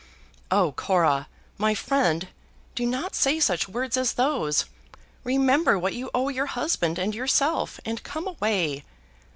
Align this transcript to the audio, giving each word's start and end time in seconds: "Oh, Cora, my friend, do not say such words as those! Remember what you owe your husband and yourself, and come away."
"Oh, 0.49 0.71
Cora, 0.71 1.27
my 1.59 1.75
friend, 1.75 2.29
do 2.73 2.87
not 2.87 3.13
say 3.13 3.39
such 3.39 3.69
words 3.69 3.97
as 3.97 4.13
those! 4.13 4.65
Remember 5.23 5.77
what 5.77 5.93
you 5.93 6.09
owe 6.11 6.29
your 6.29 6.47
husband 6.47 6.97
and 6.97 7.13
yourself, 7.13 7.79
and 7.85 8.01
come 8.01 8.25
away." 8.27 8.83